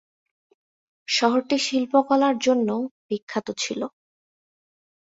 শহরটি 1.07 1.57
শিল্পকলার 1.65 2.35
জন্যও 2.45 2.79
বিখ্যাত 3.07 3.47
ছিল। 3.57 3.81